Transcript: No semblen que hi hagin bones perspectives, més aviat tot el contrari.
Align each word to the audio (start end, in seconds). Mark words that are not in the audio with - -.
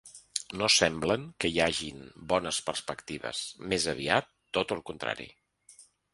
No 0.59 0.69
semblen 0.75 1.27
que 1.45 1.51
hi 1.51 1.59
hagin 1.65 1.99
bones 2.33 2.61
perspectives, 2.71 3.43
més 3.75 3.87
aviat 3.95 4.35
tot 4.61 4.77
el 4.79 4.85
contrari. 4.91 5.31